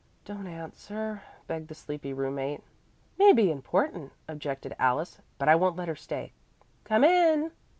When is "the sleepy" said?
1.67-2.11